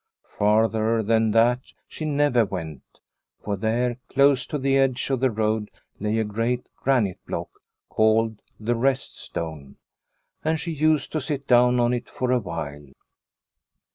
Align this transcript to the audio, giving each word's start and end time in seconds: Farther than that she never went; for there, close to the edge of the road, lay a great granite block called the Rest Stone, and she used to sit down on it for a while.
Farther 0.35 1.03
than 1.03 1.29
that 1.29 1.59
she 1.87 2.05
never 2.05 2.43
went; 2.43 2.81
for 3.43 3.55
there, 3.55 3.99
close 4.09 4.47
to 4.47 4.57
the 4.57 4.75
edge 4.75 5.11
of 5.11 5.19
the 5.19 5.29
road, 5.29 5.69
lay 5.99 6.17
a 6.17 6.23
great 6.23 6.65
granite 6.75 7.19
block 7.27 7.51
called 7.87 8.41
the 8.59 8.73
Rest 8.73 9.19
Stone, 9.19 9.75
and 10.43 10.59
she 10.59 10.71
used 10.71 11.11
to 11.11 11.21
sit 11.21 11.45
down 11.45 11.79
on 11.79 11.93
it 11.93 12.09
for 12.09 12.31
a 12.31 12.39
while. 12.39 12.87